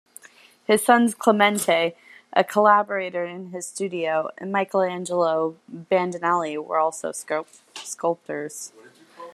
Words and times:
His 0.65 0.83
sons 0.83 1.13
Clemente, 1.13 1.93
a 2.33 2.43
collaborator 2.43 3.23
in 3.23 3.51
his 3.51 3.67
studio, 3.67 4.29
and 4.39 4.51
Michelangelo 4.51 5.57
Bandinelli 5.71 6.57
were 6.57 6.79
also 6.79 7.11
sculptors. 7.11 8.73